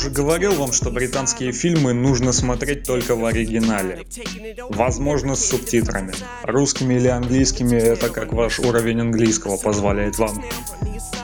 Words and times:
Уже 0.00 0.08
говорил 0.08 0.54
вам, 0.54 0.72
что 0.72 0.90
британские 0.90 1.52
фильмы 1.52 1.92
нужно 1.92 2.32
смотреть 2.32 2.84
только 2.84 3.14
в 3.16 3.26
оригинале. 3.26 4.06
Возможно, 4.70 5.34
с 5.34 5.44
субтитрами. 5.44 6.14
Русскими 6.42 6.94
или 6.94 7.08
английскими 7.08 7.76
это 7.76 8.08
как 8.08 8.32
ваш 8.32 8.60
уровень 8.60 9.02
английского 9.02 9.58
позволяет 9.58 10.16
вам. 10.16 10.42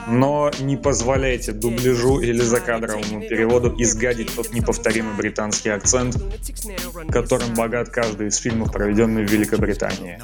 Но 0.07 0.51
не 0.59 0.77
позволяйте 0.77 1.53
дубляжу 1.53 2.19
или 2.19 2.43
закадровому 2.43 3.21
переводу 3.21 3.73
изгадить 3.79 4.35
тот 4.35 4.53
неповторимый 4.53 5.15
британский 5.15 5.69
акцент, 5.69 6.15
которым 7.09 7.55
богат 7.55 7.89
каждый 7.89 8.27
из 8.27 8.37
фильмов, 8.37 8.71
проведенный 8.71 9.25
в 9.25 9.31
Великобритании. 9.31 10.19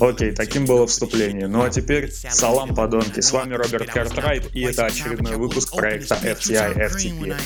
Окей, 0.00 0.32
таким 0.32 0.64
было 0.64 0.86
вступление. 0.86 1.48
Ну 1.48 1.62
а 1.62 1.70
теперь 1.70 2.12
салам, 2.12 2.74
подонки. 2.74 3.20
С 3.20 3.32
вами 3.32 3.54
Роберт 3.54 3.90
Картрайт, 3.90 4.54
и 4.54 4.62
это 4.62 4.86
очередной 4.86 5.36
выпуск 5.36 5.74
проекта 5.74 6.14
FTI 6.22 6.76
FTP. 6.90 7.36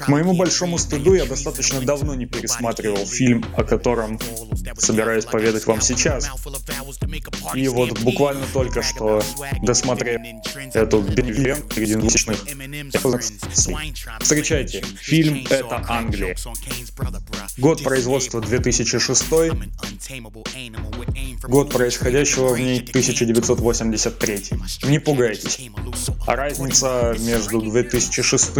К 0.00 0.08
моему 0.08 0.34
большому 0.34 0.78
стыду 0.78 1.12
я 1.12 1.26
достаточно 1.26 1.80
давно 1.82 2.14
не 2.14 2.24
пересматривал 2.24 3.04
фильм, 3.06 3.44
о 3.54 3.64
котором 3.64 4.18
собираюсь 4.78 5.26
поведать 5.26 5.66
вам 5.66 5.82
сейчас. 5.82 6.30
И 7.54 7.68
вот 7.68 8.00
буквально 8.00 8.46
только 8.52 8.82
что 8.82 9.22
досмотрев 9.62 10.20
эту 10.72 11.02
ленту 11.02 11.74
среди 11.74 11.96
двухтысячных, 11.96 12.38
встречайте, 14.20 14.82
фильм 14.98 15.44
«Это 15.50 15.84
Англия». 15.88 16.34
Год 17.58 17.82
производства 17.82 18.40
2006, 18.40 19.24
год 21.42 21.72
происходящего 21.72 22.54
в 22.54 22.58
ней 22.58 22.80
1983. 22.80 24.42
Не 24.84 24.98
пугайтесь. 24.98 25.58
А 26.26 26.36
разница 26.36 27.14
между 27.18 27.60
2006 27.60 28.50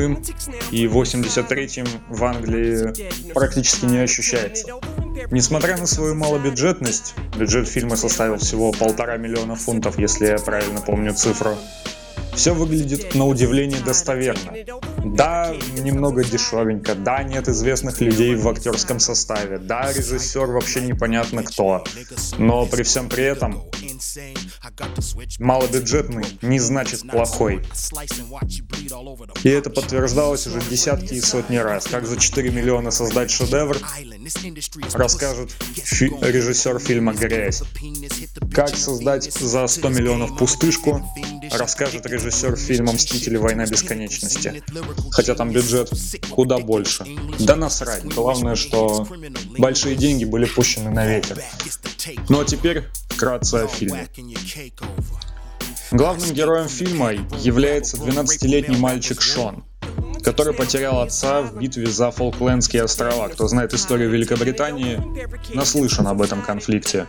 и 0.71 0.87
83 0.87 1.85
в 2.09 2.25
Англии 2.25 3.33
практически 3.33 3.85
не 3.85 3.99
ощущается. 3.99 4.81
Несмотря 5.31 5.77
на 5.77 5.87
свою 5.87 6.15
малобюджетность, 6.15 7.15
бюджет 7.39 7.69
фильма 7.69 7.97
составил 7.97 8.39
всего 8.39 8.73
полтора 8.73 9.17
миллиона 9.17 9.55
фунтов, 9.55 9.99
если 9.99 10.27
я 10.27 10.39
правильно 10.39 10.81
помню 10.81 11.15
цифру, 11.15 11.57
все 12.41 12.55
выглядит 12.55 13.15
на 13.15 13.27
удивление 13.27 13.81
достоверно. 13.81 14.55
Да, 15.05 15.55
немного 15.79 16.25
дешевенько, 16.25 16.95
да, 16.95 17.23
нет 17.23 17.49
известных 17.49 18.01
людей 18.01 18.35
в 18.35 18.49
актерском 18.49 18.99
составе, 18.99 19.59
да, 19.59 19.93
режиссер 19.93 20.47
вообще 20.47 20.81
непонятно 20.81 21.43
кто, 21.43 21.85
но 22.39 22.65
при 22.65 22.83
всем 22.83 23.11
при 23.11 23.25
этом 23.25 23.63
Малобюджетный 25.39 26.25
не 26.43 26.59
значит 26.59 27.03
плохой. 27.09 27.63
И 29.43 29.49
это 29.49 29.71
подтверждалось 29.71 30.47
уже 30.47 30.61
десятки 30.71 31.15
и 31.15 31.21
сотни 31.21 31.57
раз. 31.57 31.87
Как 31.87 32.07
за 32.07 32.17
4 32.19 32.51
миллиона 32.51 32.91
создать 32.91 33.31
шедевр, 33.31 33.79
расскажет 34.93 35.51
фи- 35.75 36.13
режиссер 36.21 36.79
фильма 36.79 37.13
«Грязь». 37.15 37.63
Как 38.53 38.77
создать 38.77 39.33
за 39.33 39.67
100 39.67 39.89
миллионов 39.89 40.37
пустышку, 40.39 41.03
расскажет 41.53 42.07
режиссер 42.07 42.57
фильма 42.57 42.93
«Мстители. 42.93 43.37
Война 43.37 43.67
бесконечности». 43.67 44.63
Хотя 45.11 45.35
там 45.35 45.51
бюджет 45.51 45.91
куда 46.31 46.59
больше. 46.59 47.05
Да 47.39 47.57
насрать. 47.57 48.05
Главное, 48.05 48.57
что 48.57 49.07
большие 49.59 49.97
деньги 49.97 50.25
были 50.25 50.47
пущены 50.47 50.91
на 50.91 51.07
ветер. 51.07 51.43
Ну 52.29 52.41
а 52.41 52.45
теперь 52.45 52.85
вкратце 53.21 53.57
о 53.57 53.67
фильме. 53.67 54.09
Главным 55.91 56.33
героем 56.33 56.69
фильма 56.69 57.13
является 57.39 57.99
12-летний 57.99 58.79
мальчик 58.79 59.21
Шон, 59.21 59.63
который 60.23 60.55
потерял 60.55 61.03
отца 61.03 61.43
в 61.43 61.59
битве 61.59 61.87
за 61.87 62.11
Фолклендские 62.13 62.85
острова. 62.85 63.29
Кто 63.29 63.47
знает 63.47 63.75
историю 63.75 64.09
Великобритании, 64.09 64.99
наслышан 65.55 66.07
об 66.07 66.23
этом 66.23 66.41
конфликте. 66.41 67.07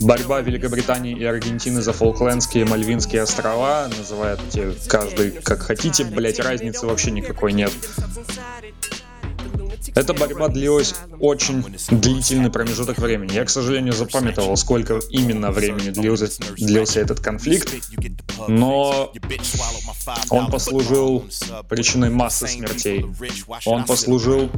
Борьба 0.00 0.42
Великобритании 0.42 1.16
и 1.18 1.24
Аргентины 1.24 1.80
за 1.80 1.92
Фолклендские 1.92 2.64
и 2.64 2.68
Мальвинские 2.68 3.22
острова, 3.22 3.88
называйте 3.98 4.74
каждый 4.86 5.32
как 5.32 5.60
хотите, 5.60 6.04
блять, 6.04 6.38
разницы 6.38 6.86
вообще 6.86 7.10
никакой 7.10 7.52
нет. 7.52 7.72
Эта 9.96 10.12
борьба 10.12 10.48
длилась 10.48 10.94
очень 11.20 11.64
длительный 11.90 12.50
промежуток 12.50 12.98
времени. 12.98 13.32
Я, 13.32 13.46
к 13.46 13.50
сожалению, 13.50 13.94
запамятовал, 13.94 14.54
сколько 14.58 15.00
именно 15.08 15.50
времени 15.50 15.88
длился, 15.88 16.28
длился 16.56 17.00
этот 17.00 17.20
конфликт, 17.20 17.72
но 18.46 19.10
он 20.28 20.50
послужил 20.50 21.24
причиной 21.70 22.10
массы 22.10 22.46
смертей. 22.46 23.06
Он 23.64 23.86
послужил 23.86 24.50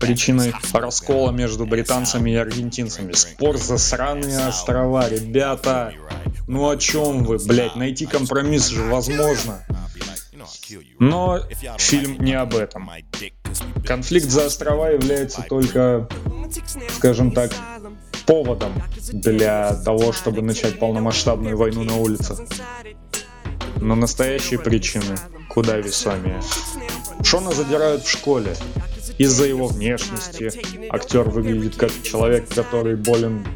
причиной 0.00 0.52
раскола 0.72 1.30
между 1.30 1.64
британцами 1.64 2.32
и 2.32 2.34
аргентинцами. 2.34 3.12
Спор 3.12 3.56
за 3.56 3.78
сраные 3.78 4.48
острова, 4.48 5.08
ребята. 5.08 5.94
Ну 6.48 6.68
о 6.68 6.76
чем 6.76 7.22
вы, 7.22 7.38
блядь? 7.38 7.76
Найти 7.76 8.04
компромисс 8.06 8.66
же 8.66 8.82
возможно. 8.82 9.64
Но 10.98 11.40
фильм 11.78 12.18
не 12.18 12.34
об 12.34 12.56
этом. 12.56 12.90
Конфликт 13.88 14.28
за 14.28 14.44
острова 14.44 14.90
является 14.90 15.42
только, 15.48 16.06
скажем 16.98 17.32
так, 17.32 17.52
поводом 18.26 18.74
для 19.10 19.74
того, 19.82 20.12
чтобы 20.12 20.42
начать 20.42 20.78
полномасштабную 20.78 21.56
войну 21.56 21.84
на 21.84 21.96
улицах. 21.96 22.38
Но 23.80 23.94
настоящие 23.94 24.58
причины 24.58 25.16
куда 25.48 25.78
весомее. 25.78 26.42
Шона 27.24 27.52
задирают 27.52 28.04
в 28.04 28.10
школе. 28.10 28.54
Из-за 29.16 29.46
его 29.46 29.68
внешности 29.68 30.52
актер 30.90 31.22
выглядит 31.30 31.76
как 31.76 31.90
человек, 32.02 32.46
который 32.54 32.94
болен 32.94 33.46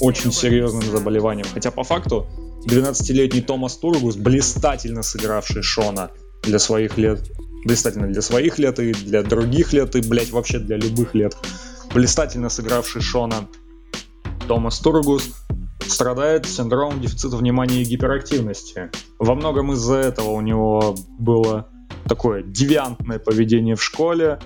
очень 0.00 0.32
серьезным 0.32 0.84
заболеванием. 0.84 1.46
Хотя 1.52 1.70
по 1.70 1.84
факту 1.84 2.26
12-летний 2.64 3.42
Томас 3.42 3.76
Тургус, 3.76 4.16
блистательно 4.16 5.02
сыгравший 5.02 5.62
Шона 5.62 6.10
для 6.42 6.58
своих 6.58 6.96
лет, 6.96 7.20
блистательно 7.68 8.08
для 8.08 8.22
своих 8.22 8.58
лет 8.58 8.80
и 8.80 8.92
для 8.92 9.22
других 9.22 9.74
лет, 9.74 9.94
и, 9.94 10.00
блять, 10.00 10.30
вообще 10.30 10.58
для 10.58 10.78
любых 10.78 11.14
лет, 11.14 11.36
блистательно 11.94 12.48
сыгравший 12.48 13.02
Шона 13.02 13.46
Томас 14.48 14.78
Тургус, 14.80 15.34
страдает 15.86 16.46
синдромом 16.46 17.00
дефицита 17.00 17.36
внимания 17.36 17.82
и 17.82 17.84
гиперактивности. 17.84 18.90
Во 19.18 19.34
многом 19.34 19.72
из-за 19.72 19.96
этого 19.96 20.30
у 20.30 20.40
него 20.40 20.96
было 21.18 21.68
такое 22.08 22.42
девиантное 22.42 23.18
поведение 23.18 23.76
в 23.76 23.84
школе, 23.84 24.40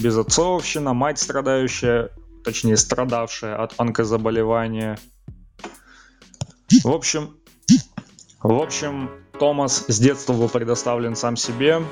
безотцовщина, 0.00 0.94
мать 0.94 1.18
страдающая, 1.18 2.10
точнее 2.44 2.76
страдавшая 2.76 3.56
от 3.56 3.74
онкозаболевания. 3.76 4.98
В 6.84 6.90
общем, 6.90 7.36
в 8.40 8.54
общем, 8.54 9.10
Томас 9.38 9.84
с 9.88 9.98
детства 9.98 10.32
был 10.32 10.48
предоставлен 10.48 11.16
сам 11.16 11.36
себе, 11.36 11.82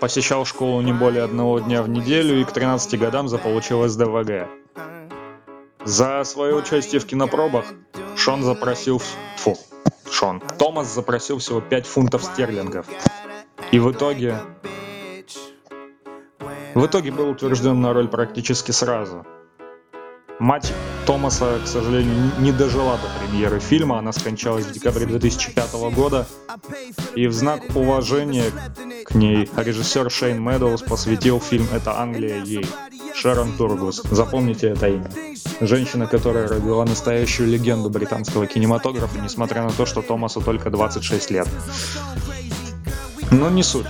посещал 0.00 0.44
школу 0.44 0.80
не 0.80 0.92
более 0.92 1.22
одного 1.22 1.60
дня 1.60 1.82
в 1.82 1.88
неделю 1.88 2.40
и 2.40 2.44
к 2.44 2.52
13 2.52 2.98
годам 2.98 3.28
заполучил 3.28 3.86
СДВГ. 3.86 4.48
За 5.84 6.24
свое 6.24 6.54
участие 6.54 7.00
в 7.00 7.06
кинопробах 7.06 7.66
Шон 8.16 8.42
запросил... 8.42 9.00
Фу, 9.36 9.56
Шон. 10.10 10.42
Томас 10.58 10.92
запросил 10.92 11.38
всего 11.38 11.60
5 11.60 11.86
фунтов 11.86 12.24
стерлингов. 12.24 12.86
И 13.72 13.78
в 13.78 13.92
итоге... 13.92 14.40
В 16.74 16.84
итоге 16.84 17.10
был 17.10 17.30
утвержден 17.30 17.80
на 17.80 17.92
роль 17.92 18.08
практически 18.08 18.70
сразу– 18.72 19.26
Мать 20.38 20.70
Томаса, 21.06 21.58
к 21.64 21.66
сожалению, 21.66 22.30
не 22.40 22.52
дожила 22.52 22.98
до 22.98 23.08
премьеры 23.18 23.58
фильма. 23.58 23.98
Она 23.98 24.12
скончалась 24.12 24.66
в 24.66 24.72
декабре 24.72 25.06
2005 25.06 25.72
года. 25.94 26.26
И 27.14 27.26
в 27.26 27.32
знак 27.32 27.62
уважения 27.74 28.44
к 29.06 29.14
ней 29.14 29.48
режиссер 29.56 30.10
Шейн 30.10 30.42
Медоуз 30.42 30.82
посвятил 30.82 31.40
фильм 31.40 31.68
«Это 31.72 32.00
Англия» 32.00 32.42
ей. 32.42 32.66
Шерон 33.14 33.56
Тургус. 33.56 34.02
Запомните 34.10 34.68
это 34.68 34.88
имя. 34.88 35.10
Женщина, 35.60 36.06
которая 36.06 36.48
родила 36.48 36.84
настоящую 36.84 37.48
легенду 37.48 37.88
британского 37.88 38.46
кинематографа, 38.46 39.18
несмотря 39.20 39.62
на 39.62 39.70
то, 39.70 39.86
что 39.86 40.02
Томасу 40.02 40.40
только 40.40 40.70
26 40.70 41.30
лет. 41.30 41.48
Но 43.30 43.48
не 43.48 43.62
суть. 43.62 43.86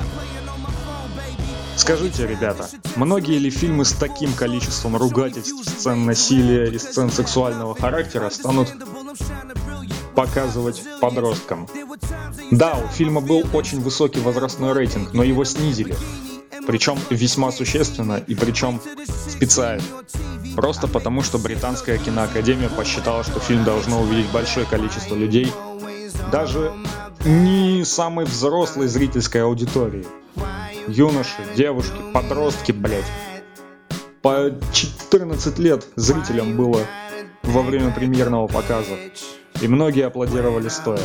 Скажите, 1.76 2.26
ребята, 2.26 2.68
многие 2.96 3.38
ли 3.38 3.50
фильмы 3.50 3.84
с 3.84 3.92
таким 3.92 4.32
количеством 4.32 4.96
ругательств, 4.96 5.64
сцен 5.66 6.04
насилия 6.04 6.66
и 6.70 6.78
сцен 6.78 7.10
сексуального 7.10 7.74
характера 7.74 8.28
станут 8.30 8.74
показывать 10.14 10.82
подросткам? 11.00 11.68
Да, 12.50 12.78
у 12.78 12.88
фильма 12.88 13.20
был 13.20 13.44
очень 13.52 13.80
высокий 13.80 14.20
возрастной 14.20 14.72
рейтинг, 14.72 15.12
но 15.12 15.22
его 15.22 15.44
снизили. 15.44 15.96
Причем 16.66 16.98
весьма 17.10 17.52
существенно 17.52 18.22
и 18.26 18.34
причем 18.34 18.80
специально. 19.28 19.82
Просто 20.54 20.88
потому, 20.88 21.22
что 21.22 21.38
британская 21.38 21.98
киноакадемия 21.98 22.68
посчитала, 22.68 23.24
что 23.24 23.40
фильм 23.40 23.64
должно 23.64 24.00
увидеть 24.00 24.30
большое 24.30 24.64
количество 24.66 25.14
людей, 25.14 25.52
даже 26.32 26.72
не 27.24 27.84
самой 27.84 28.24
взрослой 28.24 28.86
зрительской 28.88 29.42
аудитории. 29.42 30.06
Юноши, 30.88 31.42
девушки, 31.56 31.96
подростки, 32.14 32.72
блядь. 32.72 33.04
По 34.22 34.52
14 34.72 35.58
лет 35.58 35.86
зрителям 35.96 36.56
было 36.56 36.80
во 37.42 37.62
время 37.62 37.92
премьерного 37.92 38.46
показа. 38.46 38.96
И 39.60 39.68
многие 39.68 40.06
аплодировали 40.06 40.68
стоя. 40.68 41.00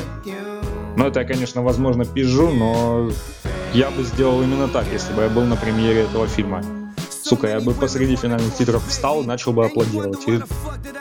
Ну, 0.96 1.08
это 1.08 1.24
конечно, 1.24 1.62
возможно, 1.62 2.06
пижу, 2.06 2.50
но 2.50 3.10
я 3.74 3.90
бы 3.92 4.04
сделал 4.04 4.42
именно 4.42 4.68
так, 4.68 4.86
если 4.92 5.14
бы 5.14 5.24
я 5.24 5.30
был 5.30 5.44
на 5.44 5.56
премьере 5.56 6.02
этого 6.02 6.28
фильма. 6.28 6.64
Сука, 7.24 7.48
я 7.48 7.62
бы 7.62 7.74
посреди 7.74 8.16
финальных 8.16 8.54
титров 8.56 8.86
встал 8.88 9.22
и 9.22 9.26
начал 9.26 9.54
бы 9.54 9.66
аплодировать. 9.66 10.28
И 10.28 10.42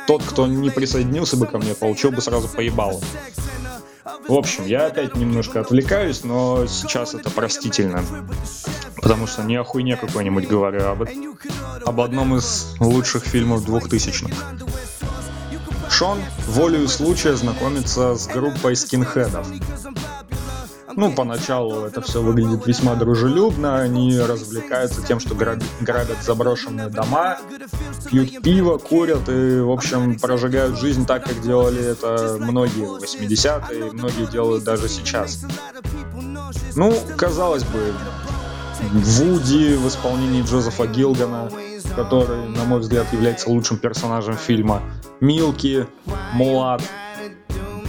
тот, 0.07 0.23
кто 0.23 0.47
не 0.47 0.71
присоединился 0.71 1.37
бы 1.37 1.47
ко 1.47 1.59
мне, 1.59 1.75
получил 1.75 2.13
бы 2.13 2.21
сразу 2.21 2.49
поебало. 2.49 3.01
В 4.29 4.35
общем, 4.35 4.67
я 4.67 4.87
опять 4.87 5.17
немножко 5.17 5.61
отвлекаюсь, 5.61 6.23
но 6.23 6.67
сейчас 6.67 7.15
это 7.15 7.31
простительно. 7.31 8.05
Потому 8.97 9.27
что 9.27 9.43
не 9.43 9.57
о 9.57 9.65
хуйне 9.65 9.97
какой-нибудь 9.97 10.47
говорю, 10.47 10.83
а 10.85 10.93
об, 10.93 11.09
об 11.85 12.01
одном 12.01 12.37
из 12.37 12.77
лучших 12.79 13.25
фильмов 13.25 13.65
двухтысячных. 13.65 14.35
Шон 16.01 16.19
волею 16.47 16.89
случая 16.89 17.37
знакомится 17.37 18.15
с 18.15 18.27
группой 18.27 18.75
скинхедов. 18.75 19.47
Ну, 20.97 21.13
поначалу 21.13 21.85
это 21.85 22.01
все 22.01 22.23
выглядит 22.23 22.67
весьма 22.67 22.95
дружелюбно, 22.95 23.81
они 23.81 24.19
развлекаются 24.19 25.03
тем, 25.03 25.21
что 25.21 25.35
грабят, 25.35 25.67
грабят 25.83 26.23
заброшенные 26.23 26.89
дома, 26.89 27.37
пьют 28.11 28.41
пиво, 28.41 28.79
курят 28.79 29.29
и, 29.29 29.61
в 29.61 29.71
общем, 29.71 30.19
прожигают 30.19 30.79
жизнь 30.79 31.05
так, 31.05 31.25
как 31.25 31.43
делали 31.43 31.85
это 31.85 32.39
многие 32.41 32.87
в 32.87 33.05
80-е, 33.05 33.93
многие 33.93 34.25
делают 34.25 34.65
даже 34.65 34.89
сейчас. 34.89 35.45
Ну, 36.77 36.99
казалось 37.19 37.65
бы, 37.65 37.93
Вуди 38.91 39.75
в 39.75 39.87
исполнении 39.87 40.43
Джозефа 40.43 40.87
Гилгана, 40.87 41.51
который, 41.95 42.49
на 42.49 42.65
мой 42.65 42.81
взгляд, 42.81 43.13
является 43.13 43.49
лучшим 43.51 43.79
персонажем 43.79 44.37
фильма, 44.37 44.83
Милки, 45.21 45.87
Мулат, 46.33 46.83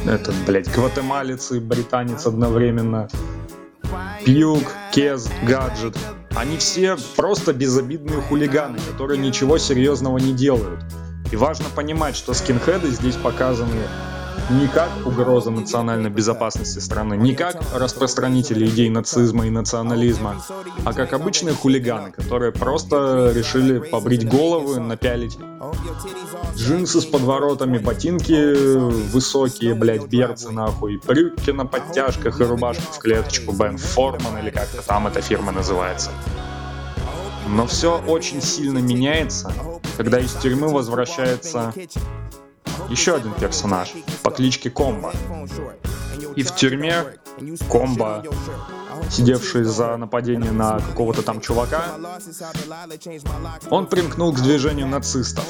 этот, 0.06 0.36
блядь, 0.46 0.72
гватемалец 0.72 1.52
и 1.52 1.60
британец 1.60 2.26
одновременно, 2.26 3.08
Пьюк, 4.26 4.64
Кез, 4.92 5.30
Гаджет. 5.44 5.98
Они 6.36 6.58
все 6.58 6.98
просто 7.16 7.54
безобидные 7.54 8.22
хулиганы, 8.22 8.80
которые 8.92 9.20
ничего 9.20 9.58
серьезного 9.58 10.18
не 10.18 10.34
делают. 10.34 10.84
И 11.32 11.36
важно 11.36 11.66
понимать, 11.76 12.16
что 12.16 12.34
скинхеды 12.34 12.90
здесь 12.90 13.16
показаны 13.16 13.76
не 14.50 14.68
как 14.68 14.89
угроза 15.06 15.51
национальной 15.51 16.10
безопасности 16.10 16.80
страны, 16.80 17.16
не 17.16 17.36
как 17.36 17.62
распространители 17.74 18.68
идей 18.68 18.89
нацизма 18.89 19.48
и 19.48 19.50
национализма, 19.50 20.44
а 20.83 20.94
как 20.94 21.13
обычные 21.13 21.56
хулиганы, 21.56 22.12
которые 22.12 22.51
просто 22.51 23.31
решили 23.33 23.80
побрить 23.80 24.28
головы, 24.28 24.80
напялить 24.80 25.38
джинсы 26.56 27.01
с 27.01 27.06
подворотами, 27.06 27.78
ботинки 27.78 28.54
высокие, 29.12 29.74
блядь, 29.74 30.07
берцы 30.07 30.51
нахуй, 30.51 31.00
брюки 31.06 31.51
на 31.51 31.66
подтяжках 31.66 32.39
и 32.39 32.44
рубашку 32.44 32.94
в 32.94 33.00
клеточку 33.00 33.54
Бен 33.54 33.78
Форман 33.78 34.38
или 34.38 34.50
как-то 34.50 34.81
там 34.81 35.07
эта 35.07 35.22
фирма 35.22 35.51
называется. 35.51 36.12
Но 37.48 37.66
все 37.68 38.01
очень 38.07 38.42
сильно 38.42 38.80
меняется, 38.80 39.51
когда 39.98 40.19
из 40.19 40.33
тюрьмы 40.33 40.69
возвращается 40.69 41.74
еще 42.89 43.16
один 43.16 43.33
персонаж 43.33 43.94
по 44.24 44.31
кличке 44.31 44.69
Комбо. 44.69 45.13
И 46.36 46.44
в 46.44 46.56
тюрьме 46.56 47.06
Комбо, 47.69 48.24
сидевший 49.10 49.63
за 49.63 49.98
нападение 49.98 50.51
на 50.51 50.80
какого-то 50.80 51.22
там 51.22 51.42
чувака, 51.42 51.83
он 53.69 53.88
примкнул 53.88 54.33
к 54.33 54.42
движению 54.42 54.88
нацистов. 54.88 55.45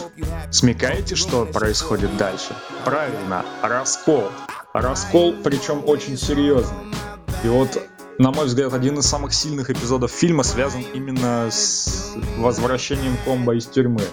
Смекаете, 0.52 1.16
что 1.16 1.46
происходит 1.46 2.16
дальше? 2.18 2.56
Правильно, 2.86 3.46
раскол. 3.62 4.30
Раскол, 4.74 5.36
причем 5.44 5.84
очень 5.86 6.18
серьезный. 6.18 6.94
И 7.44 7.48
вот 7.48 7.82
на 8.18 8.32
мой 8.32 8.46
взгляд, 8.46 8.72
один 8.74 9.00
из 9.00 9.08
самых 9.08 9.34
сильных 9.34 9.72
эпизодов 9.72 10.12
фильма 10.12 10.44
связан 10.44 10.84
именно 10.94 11.50
с 11.50 12.14
возвращением 12.38 13.18
комбо 13.26 13.56
из 13.56 13.66
тюрьмы. 13.66 14.04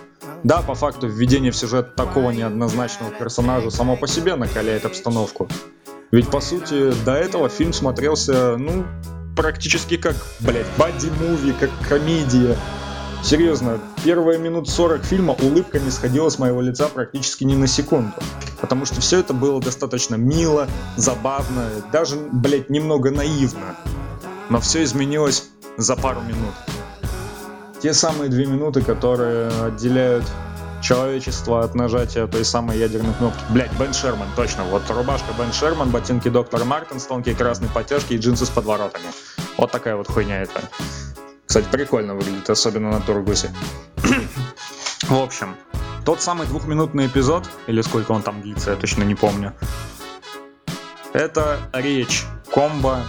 Да, 0.45 0.63
по 0.63 0.75
факту 0.75 1.09
введение 1.09 1.51
в 1.51 1.57
сюжет 1.57 1.97
такого 1.97 2.31
неоднозначного 2.31 3.11
персонажа 3.11 3.71
само 3.71 3.97
по 3.97 4.07
себе 4.07 4.37
накаляет 4.37 4.85
обстановку. 4.85 5.49
Ведь, 6.11 6.31
по 6.31 6.41
сути, 6.41 6.93
до 7.05 7.13
этого 7.13 7.49
фильм 7.49 7.73
смотрелся, 7.73 8.57
ну, 8.57 8.85
практически 9.37 9.97
как, 9.97 10.17
блядь, 10.41 10.67
бадди-муви, 10.79 11.55
как 11.59 11.71
комедия. 11.89 12.57
Серьезно, 13.23 13.81
первые 14.05 14.39
минут 14.39 14.69
40 14.69 15.05
фильма 15.05 15.35
улыбка 15.35 15.81
не 15.81 15.91
сходила 15.91 16.29
с 16.29 16.39
моего 16.39 16.61
лица 16.63 16.89
практически 16.89 17.45
ни 17.45 17.57
на 17.57 17.67
секунду. 17.67 18.15
Потому 18.61 18.87
что 18.87 19.01
все 19.01 19.19
это 19.19 19.35
было 19.35 19.61
достаточно 19.61 20.15
мило, 20.15 20.69
забавно, 20.97 21.69
даже, 21.93 22.17
блядь, 22.17 22.71
немного 22.71 23.11
наивно. 23.11 23.77
Но 24.51 24.61
все 24.61 24.85
изменилось 24.85 25.51
за 25.77 25.97
пару 25.97 26.21
минут. 26.23 26.55
Те 27.81 27.95
самые 27.95 28.29
две 28.29 28.47
минуты, 28.47 28.83
которые 28.83 29.49
отделяют 29.67 30.25
человечество 30.83 31.63
от 31.63 31.75
нажатия 31.75 32.27
той 32.27 32.45
самой 32.45 32.79
ядерной 32.79 33.15
кнопки. 33.15 33.41
Блять, 33.51 33.73
Бен 33.79 33.93
Шерман, 33.93 34.29
точно. 34.37 34.65
Вот 34.65 34.83
рубашка 34.91 35.33
Бен 35.39 35.53
Шерман, 35.53 35.91
ботинки 35.91 36.29
Доктор 36.29 36.65
Мартин, 36.65 37.01
тонкие 37.01 37.35
красные 37.35 37.71
подтяжки 37.71 38.15
и 38.15 38.19
джинсы 38.19 38.47
с 38.47 38.51
подворотами. 38.51 39.07
Вот 39.57 39.71
такая 39.71 39.97
вот 39.97 40.09
хуйня 40.09 40.43
это. 40.43 40.61
Кстати, 41.47 41.67
прикольно 41.71 42.15
выглядит, 42.15 42.51
особенно 42.51 42.91
на 42.91 43.01
Тургусе. 43.01 43.51
В 45.03 45.17
общем, 45.17 45.57
тот 46.05 46.21
самый 46.21 46.47
двухминутный 46.47 47.07
эпизод, 47.07 47.49
или 47.67 47.81
сколько 47.83 48.13
он 48.13 48.23
там 48.23 48.43
длится, 48.43 48.73
я 48.73 48.77
точно 48.77 49.05
не 49.05 49.15
помню, 49.15 49.55
это 51.13 51.59
речь 51.73 52.25
комбо 52.53 53.03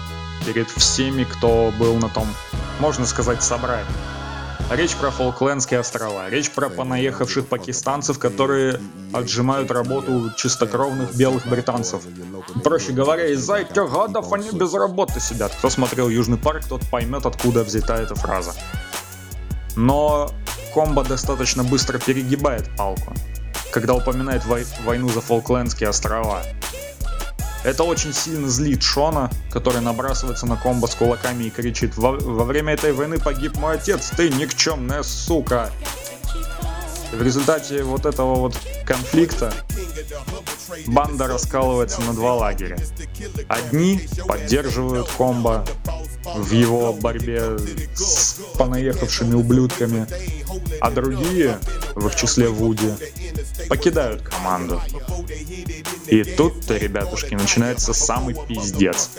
перед 0.46 0.70
всеми, 0.70 1.24
кто 1.26 1.74
был 1.78 1.96
на 1.96 2.10
том, 2.10 2.28
можно 2.80 3.06
сказать, 3.06 3.44
собрании. 3.44 3.86
Речь 4.72 4.96
про 4.96 5.10
Фолклендские 5.10 5.80
острова, 5.80 6.30
речь 6.30 6.52
про 6.52 6.70
понаехавших 6.70 7.48
пакистанцев, 7.48 8.20
которые 8.20 8.80
отжимают 9.14 9.72
работу 9.72 10.32
чистокровных 10.38 11.16
белых 11.16 11.48
британцев. 11.48 12.04
Проще 12.64 12.92
говоря, 12.92 13.28
из-за 13.34 13.56
этих 13.56 13.92
гадов 13.92 14.32
они 14.32 14.52
без 14.52 14.72
работы 14.76 15.20
сидят. 15.20 15.54
Кто 15.56 15.72
смотрел 15.72 16.08
Южный 16.08 16.38
парк, 16.38 16.66
тот 16.70 16.82
поймет, 16.92 17.26
откуда 17.26 17.64
взята 17.64 17.96
эта 17.96 18.14
фраза. 18.14 18.54
Но 19.76 20.32
комбо 20.76 21.04
достаточно 21.04 21.64
быстро 21.64 21.98
перегибает 21.98 22.70
палку, 22.78 23.14
когда 23.72 23.96
упоминает 23.96 24.46
вой- 24.46 24.68
войну 24.86 25.10
за 25.10 25.22
Фолклендские 25.22 25.90
острова. 25.90 26.44
Это 27.64 27.84
очень 27.84 28.14
сильно 28.14 28.48
злит 28.48 28.82
Шона, 28.82 29.30
который 29.52 29.82
набрасывается 29.82 30.46
на 30.46 30.56
комбо 30.56 30.88
с 30.88 30.96
кулаками 30.96 31.46
и 31.46 31.50
кричит 31.50 31.98
«Во, 31.98 32.12
во 32.12 32.46
время 32.46 32.74
этой 32.74 32.94
войны 32.94 33.20
погиб 33.20 33.58
мой 33.58 33.76
отец, 33.76 34.12
ты 34.16 34.30
никчемная 34.30 35.04
сука!» 35.04 35.70
В 37.12 37.22
результате 37.22 37.84
вот 37.84 38.06
этого 38.06 38.36
вот 38.36 38.56
конфликта 38.86 39.52
банда 40.88 41.28
раскалывается 41.28 42.02
на 42.02 42.14
два 42.14 42.36
лагеря. 42.36 42.78
Одни 43.48 44.08
поддерживают 44.28 45.10
комбо 45.10 45.66
в 46.36 46.52
его 46.52 46.94
борьбе 46.94 47.58
с 47.96 48.40
понаехавшими 48.58 49.34
ублюдками, 49.34 50.08
а 50.80 50.92
другие, 50.92 51.58
в 51.96 52.08
их 52.08 52.16
числе 52.16 52.48
Вуди, 52.48 52.94
покидают 53.70 54.24
команду. 54.24 54.82
И 56.08 56.24
тут-то, 56.24 56.76
ребятушки, 56.76 57.36
начинается 57.36 57.94
самый 57.94 58.36
пиздец. 58.48 59.12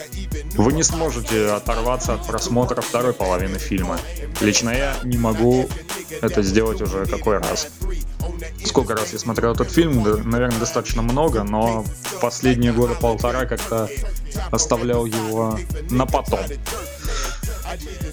Вы 0.57 0.73
не 0.73 0.83
сможете 0.83 1.50
оторваться 1.52 2.14
от 2.14 2.26
просмотра 2.26 2.80
второй 2.80 3.12
половины 3.12 3.59
фильма. 3.59 3.99
Лично 4.40 4.71
я 4.71 4.97
не 5.04 5.16
могу 5.16 5.69
это 6.21 6.42
сделать 6.42 6.83
уже 6.83 7.07
какой 7.07 7.38
раз. 7.38 7.69
Сколько 8.64 8.95
раз 8.95 9.12
я 9.12 9.19
смотрел 9.19 9.52
этот 9.52 9.71
фильм? 9.71 10.02
Наверное, 10.28 10.59
достаточно 10.59 11.02
много, 11.02 11.45
но 11.45 11.85
последние 12.21 12.73
года 12.73 12.95
полтора 12.95 13.47
как-то 13.47 13.88
оставлял 14.50 15.07
его 15.07 15.59
на 15.90 16.07
потом. 16.07 16.40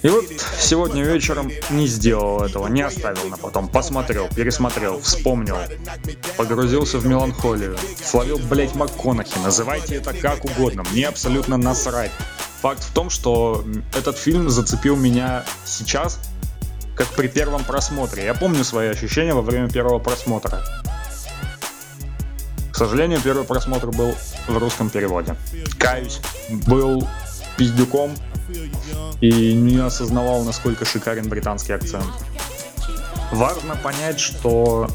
И 0.02 0.08
вот 0.08 0.24
сегодня 0.58 1.02
вечером 1.02 1.50
не 1.70 1.86
сделал 1.86 2.42
этого, 2.42 2.68
не 2.68 2.82
оставил 2.82 3.28
на 3.28 3.36
потом. 3.36 3.68
Посмотрел, 3.68 4.28
пересмотрел, 4.28 5.00
вспомнил. 5.00 5.56
Погрузился 6.36 6.98
в 6.98 7.06
меланхолию. 7.06 7.76
Словил, 8.02 8.38
блять, 8.38 8.74
МакКонахи. 8.74 9.38
Называйте 9.38 9.96
это 9.96 10.12
как 10.14 10.44
угодно. 10.44 10.84
Мне 10.92 11.08
абсолютно 11.08 11.56
насрать. 11.56 12.10
Факт 12.62 12.82
в 12.82 12.92
том, 12.92 13.10
что 13.10 13.64
этот 13.96 14.18
фильм 14.18 14.50
зацепил 14.50 14.96
меня 14.96 15.44
сейчас, 15.64 16.18
как 16.96 17.06
при 17.08 17.28
первом 17.28 17.64
просмотре. 17.64 18.24
Я 18.24 18.34
помню 18.34 18.64
свои 18.64 18.88
ощущения 18.88 19.32
во 19.32 19.42
время 19.42 19.70
первого 19.70 20.00
просмотра. 20.00 20.62
сожалению, 22.78 23.20
первый 23.20 23.44
просмотр 23.44 23.88
был 23.88 24.14
в 24.46 24.56
русском 24.56 24.90
переводе. 24.90 25.36
Каюсь, 25.78 26.20
был 26.66 27.06
пиздюком 27.58 28.12
и 29.20 29.52
не 29.52 29.76
осознавал, 29.78 30.44
насколько 30.44 30.84
шикарен 30.84 31.28
британский 31.28 31.72
акцент. 31.72 32.06
Важно 33.32 33.76
понять, 33.76 34.18
что 34.20 34.88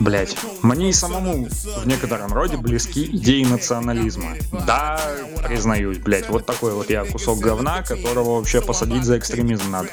Блять, 0.00 0.36
мне 0.62 0.90
и 0.90 0.92
самому 0.92 1.46
в 1.48 1.86
некотором 1.86 2.32
роде 2.32 2.56
близки 2.56 3.04
идеи 3.04 3.44
национализма. 3.44 4.30
Да, 4.66 5.00
признаюсь, 5.46 5.98
блять, 5.98 6.28
вот 6.28 6.46
такой 6.46 6.72
вот 6.72 6.90
я 6.90 7.04
кусок 7.04 7.38
говна, 7.38 7.82
которого 7.82 8.36
вообще 8.36 8.60
посадить 8.60 9.04
за 9.04 9.18
экстремизм 9.18 9.70
надо. 9.70 9.90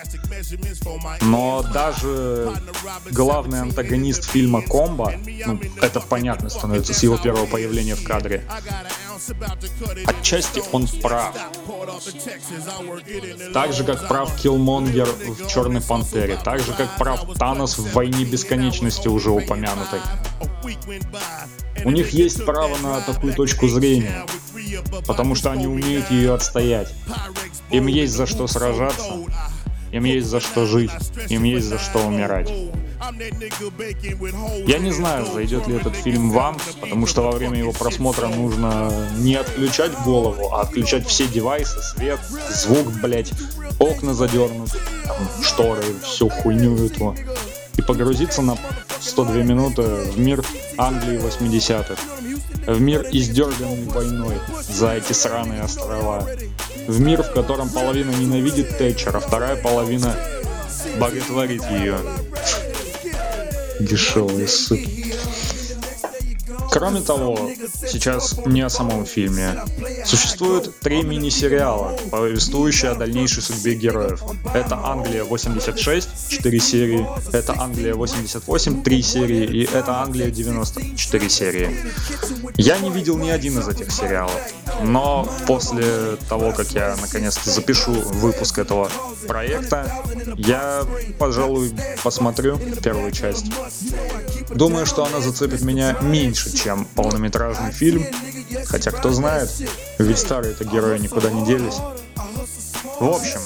Но 1.22 1.64
даже 1.74 2.54
главный 3.12 3.62
антагонист 3.62 4.30
фильма 4.30 4.62
Комбо, 4.62 5.14
ну, 5.46 5.60
это 5.82 6.00
понятно 6.00 6.50
становится 6.50 6.94
с 6.94 7.04
его 7.04 7.18
первого 7.18 7.46
появления 7.46 7.96
в 7.96 8.04
кадре, 8.04 8.44
Отчасти 10.06 10.62
он 10.72 10.88
прав. 11.02 11.36
Так 13.54 13.74
же, 13.74 13.84
как 13.84 14.08
прав 14.08 14.36
Киллмонгер 14.36 15.06
в 15.06 15.48
Черной 15.48 15.82
Пантере, 15.82 16.38
так 16.44 16.60
же, 16.60 16.74
как 16.74 16.98
прав 16.98 17.34
Танос 17.38 17.78
в 17.78 17.94
Войне 17.94 18.26
Бесконечности 18.26 19.08
уже 19.08 19.30
упомянутой. 19.30 20.00
У 21.84 21.92
них 21.92 22.10
есть 22.12 22.46
право 22.46 22.78
на 22.78 23.02
такую 23.02 23.34
точку 23.34 23.68
зрения, 23.68 24.26
потому 25.06 25.36
что 25.36 25.52
они 25.52 25.68
умеют 25.68 26.10
ее 26.10 26.34
отстоять. 26.34 26.94
Им 27.70 27.88
есть 27.88 28.14
за 28.14 28.26
что 28.26 28.48
сражаться, 28.48 29.14
им 29.92 30.04
есть 30.04 30.28
за 30.28 30.40
что 30.40 30.66
жить, 30.66 30.92
им 31.30 31.44
есть 31.44 31.68
за 31.68 31.78
что 31.78 32.00
умирать. 32.00 32.52
Я 34.68 34.78
не 34.78 34.92
знаю, 34.92 35.26
зайдет 35.26 35.68
ли 35.68 35.76
этот 35.76 35.96
фильм 35.96 36.32
вам, 36.32 36.58
потому 36.80 37.08
что 37.08 37.24
во 37.24 37.32
время 37.32 37.58
его 37.58 37.72
просмотра 37.72 38.28
нужно 38.28 38.92
не 39.18 39.36
отключать 39.36 39.92
голову, 40.06 40.54
а 40.54 40.62
отключать 40.62 41.08
все 41.08 41.28
девайсы, 41.28 41.82
свет, 41.82 42.20
звук, 42.50 42.88
блять, 43.02 43.32
окна 43.80 44.14
задернуть, 44.14 44.72
там, 45.06 45.18
шторы, 45.44 45.84
всю 46.04 46.30
хуйню 46.30 46.86
эту. 46.86 47.16
И 47.78 47.82
погрузиться 47.82 48.42
на 48.42 48.58
102 49.00 49.36
минуты 49.44 49.82
в 49.82 50.20
мир 50.20 50.44
Англии 50.78 51.20
80-х. 51.20 51.96
В 52.68 52.80
мир, 52.80 53.08
издерганный 53.12 53.88
войной 53.88 54.38
за 54.70 54.94
эти 54.94 55.14
сраные 55.14 55.64
острова. 55.64 56.28
В 56.88 57.00
мир, 57.00 57.24
в 57.24 57.32
котором 57.34 57.70
половина 57.70 58.12
ненавидит 58.12 58.78
Тэтчера, 58.78 59.20
вторая 59.20 59.56
половина 59.56 60.16
боготворит 61.00 61.64
ее. 61.72 61.98
Дешевые 63.80 64.48
суки. 64.48 65.01
Кроме 66.72 67.02
того, 67.02 67.50
сейчас 67.86 68.38
не 68.46 68.62
о 68.62 68.70
самом 68.70 69.06
фильме. 69.06 69.62
Существует 70.06 70.80
три 70.80 71.04
мини-сериала, 71.04 71.98
повествующие 72.10 72.92
о 72.92 72.96
дальнейшей 72.96 73.44
судьбе 73.44 73.76
героев. 73.76 74.24
Это 74.54 74.78
Англия 74.78 75.26
86, 75.26 76.30
4 76.30 76.60
серии, 76.62 77.06
это 77.34 77.56
Англия 77.60 77.94
88, 77.94 78.84
3 78.84 79.02
серии, 79.04 79.44
и 79.44 79.64
это 79.66 80.02
Англия 80.02 80.32
90, 80.32 80.96
4 80.96 81.30
серии. 81.30 81.78
Я 82.56 82.80
не 82.80 82.90
видел 82.90 83.18
ни 83.18 83.30
один 83.30 83.60
из 83.60 83.68
этих 83.68 83.92
сериалов, 83.92 84.40
но 84.82 85.28
после 85.48 86.16
того, 86.30 86.54
как 86.54 86.72
я 86.72 86.96
наконец-то 87.02 87.50
запишу 87.50 87.92
выпуск 87.92 88.60
этого 88.60 88.90
проекта, 89.28 89.92
я, 90.38 90.86
пожалуй, 91.20 91.74
посмотрю 92.02 92.58
первую 92.82 93.12
часть. 93.12 93.48
Думаю, 94.56 94.86
что 94.86 95.06
она 95.06 95.20
зацепит 95.22 95.62
меня 95.62 95.98
меньше, 96.02 96.56
чем 96.56 96.86
полнометражный 96.96 97.72
фильм. 97.72 98.06
Хотя, 98.66 98.92
кто 98.92 99.12
знает, 99.12 99.50
ведь 99.98 100.20
старые-то 100.20 100.66
герои 100.66 100.98
никуда 100.98 101.32
не 101.32 101.46
делись. 101.46 101.78
В 103.02 103.10
общем, 103.10 103.40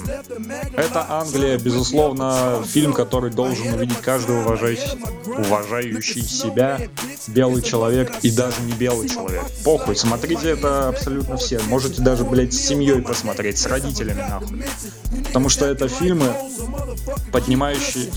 это 0.75 1.05
Англия, 1.09 1.57
безусловно, 1.57 2.62
фильм, 2.67 2.91
который 2.91 3.31
должен 3.31 3.74
увидеть 3.74 4.01
каждый 4.01 4.41
уважающий, 4.41 5.00
уважающий 5.25 6.24
себя 6.24 6.81
белый 7.27 7.62
человек 7.62 8.12
и 8.21 8.31
даже 8.31 8.62
не 8.63 8.74
белый 8.74 9.07
человек. 9.07 9.45
Похуй, 9.63 9.95
смотрите 9.95 10.50
это 10.50 10.89
абсолютно 10.89 11.38
все. 11.38 11.62
Можете 11.69 12.01
даже, 12.01 12.25
блядь, 12.25 12.53
с 12.53 12.57
семьей 12.57 13.01
посмотреть, 13.01 13.57
с 13.57 13.65
родителями 13.65 14.25
нахуй. 14.27 14.63
Потому 15.27 15.47
что 15.47 15.65
это 15.65 15.88
фильмы, 15.88 16.33
поднимающие... 17.36 18.10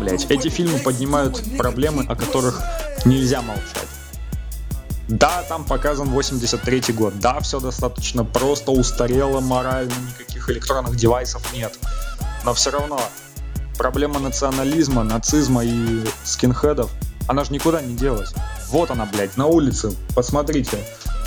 Блядь, 0.00 0.28
эти 0.32 0.48
фильмы 0.48 0.80
поднимают 0.80 1.40
проблемы, 1.56 2.04
о 2.08 2.16
которых 2.16 2.60
нельзя 3.04 3.40
молчать. 3.40 3.86
Да, 5.06 5.44
там 5.48 5.62
показан 5.64 6.08
83 6.08 6.92
год. 6.92 7.16
Да, 7.20 7.38
все 7.38 7.60
достаточно 7.60 8.24
просто, 8.24 8.72
устарело 8.72 9.38
морально, 9.38 9.92
никаких 10.10 10.50
электронных 10.50 10.96
девайсов 10.96 11.54
нет. 11.54 11.78
Но 12.44 12.52
все 12.52 12.72
равно 12.72 13.00
проблема 13.78 14.18
национализма, 14.18 15.04
нацизма 15.04 15.64
и 15.64 16.04
скинхедов, 16.24 16.90
она 17.28 17.44
же 17.44 17.52
никуда 17.52 17.80
не 17.80 17.94
делась. 17.94 18.34
Вот 18.70 18.90
она, 18.90 19.06
блядь, 19.06 19.36
на 19.36 19.46
улице. 19.46 19.94
Посмотрите. 20.16 20.78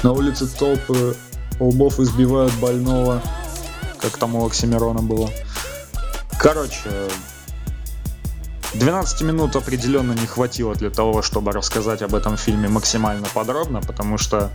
На 0.04 0.12
улице 0.12 0.48
толпы 0.48 1.16
лбов 1.62 1.98
избивают 2.02 2.54
больного, 2.56 3.22
как 4.02 4.18
там 4.18 4.36
у 4.36 4.46
Оксимирона 4.46 5.02
было. 5.02 5.30
Короче, 6.38 6.90
12 8.80 9.22
минут 9.24 9.56
определенно 9.56 10.14
не 10.14 10.28
хватило 10.28 10.76
для 10.76 10.92
того, 10.92 11.24
чтобы 11.24 11.52
рассказать 11.52 12.04
об 12.04 12.14
этом 12.14 12.38
фильме 12.38 12.70
максимально 12.70 13.28
подробно, 13.34 13.82
потому 13.82 14.20
что 14.20 14.52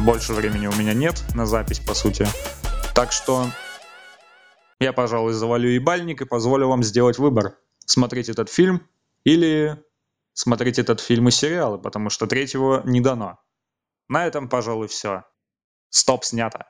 больше 0.00 0.34
времени 0.34 0.66
у 0.66 0.72
меня 0.74 0.92
нет 0.92 1.24
на 1.34 1.46
запись, 1.46 1.80
по 1.80 1.94
сути. 1.94 2.26
Так 2.94 3.12
что 3.12 3.46
я, 4.80 4.92
пожалуй, 4.92 5.32
завалю 5.32 5.70
ебальник 5.70 6.20
и 6.20 6.26
позволю 6.26 6.68
вам 6.68 6.82
сделать 6.82 7.16
выбор. 7.18 7.56
Смотреть 7.86 8.28
этот 8.28 8.50
фильм 8.50 8.86
или 9.24 9.82
смотреть 10.34 10.78
этот 10.78 11.00
фильм 11.00 11.28
и 11.28 11.30
сериалы, 11.30 11.78
потому 11.78 12.10
что 12.10 12.26
третьего 12.26 12.82
не 12.84 13.00
дано. 13.00 13.38
На 14.08 14.26
этом, 14.26 14.50
пожалуй, 14.50 14.88
все. 14.88 15.24
Стоп, 15.88 16.22
снято. 16.24 16.66